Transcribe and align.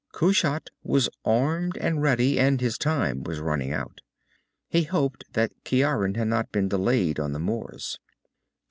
Kushat 0.13 0.71
was 0.81 1.09
armed 1.23 1.77
and 1.77 2.01
ready 2.01 2.39
and 2.39 2.59
his 2.59 2.79
time 2.79 3.21
was 3.23 3.39
running 3.39 3.71
out. 3.71 4.01
He 4.67 4.81
hoped 4.85 5.25
that 5.33 5.51
Ciaran 5.63 6.15
had 6.15 6.27
not 6.27 6.51
been 6.51 6.67
delayed 6.69 7.19
on 7.19 7.33
the 7.33 7.39
moors. 7.39 7.99